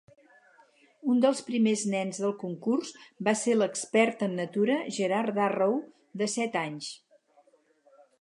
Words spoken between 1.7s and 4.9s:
nens del concurs va ser l'expert en natura